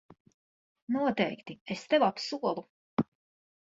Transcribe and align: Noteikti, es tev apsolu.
Noteikti, 0.95 1.57
es 1.75 1.85
tev 1.93 2.07
apsolu. 2.09 2.65